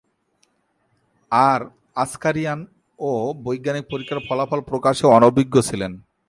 [1.31, 1.61] আর
[1.95, 3.11] আস্কারিয়ান-ও
[3.43, 5.91] বৈজ্ঞানিক পরীক্ষার ফলাফল প্রকাশে অনভিজ্ঞ ছিলেন।